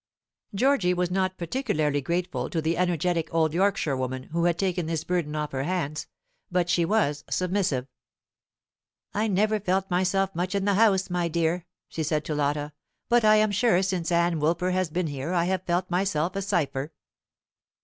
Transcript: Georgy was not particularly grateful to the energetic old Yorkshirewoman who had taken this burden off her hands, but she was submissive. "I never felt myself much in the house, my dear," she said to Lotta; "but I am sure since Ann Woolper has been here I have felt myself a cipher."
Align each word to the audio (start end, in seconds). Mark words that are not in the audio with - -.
Georgy 0.55 0.95
was 0.95 1.11
not 1.11 1.37
particularly 1.37 2.01
grateful 2.01 2.49
to 2.49 2.59
the 2.59 2.75
energetic 2.75 3.31
old 3.31 3.53
Yorkshirewoman 3.53 4.29
who 4.31 4.45
had 4.45 4.57
taken 4.57 4.87
this 4.87 5.03
burden 5.03 5.35
off 5.35 5.51
her 5.51 5.61
hands, 5.61 6.07
but 6.49 6.71
she 6.71 6.83
was 6.83 7.23
submissive. 7.29 7.85
"I 9.13 9.27
never 9.27 9.59
felt 9.59 9.91
myself 9.91 10.33
much 10.33 10.55
in 10.55 10.65
the 10.65 10.73
house, 10.73 11.11
my 11.11 11.27
dear," 11.27 11.67
she 11.87 12.01
said 12.01 12.25
to 12.25 12.33
Lotta; 12.33 12.73
"but 13.09 13.23
I 13.23 13.35
am 13.35 13.51
sure 13.51 13.83
since 13.83 14.11
Ann 14.11 14.39
Woolper 14.39 14.71
has 14.71 14.89
been 14.89 15.05
here 15.05 15.33
I 15.33 15.43
have 15.45 15.65
felt 15.67 15.91
myself 15.91 16.35
a 16.35 16.41
cipher." 16.41 16.93